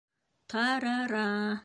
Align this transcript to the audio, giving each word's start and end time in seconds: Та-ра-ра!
Та-ра-ра! 0.49 1.27